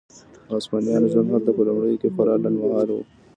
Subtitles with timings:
[0.45, 2.99] د هسپانویانو ژوند هلته په لومړیو کې خورا لنډ مهاله و.